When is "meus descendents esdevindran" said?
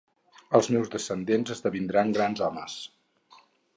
0.75-2.15